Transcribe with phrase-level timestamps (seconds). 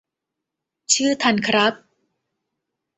[0.93, 1.73] ชื่อทันครับ